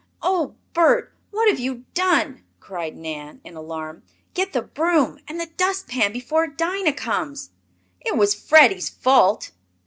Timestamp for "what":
1.29-1.47